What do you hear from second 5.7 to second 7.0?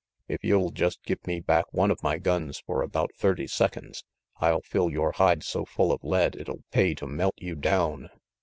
of lead it'll pay